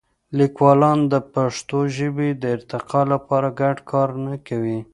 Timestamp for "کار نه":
3.91-4.35